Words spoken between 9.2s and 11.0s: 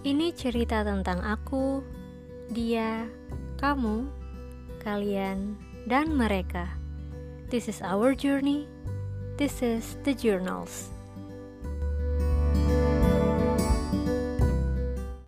This is the journals.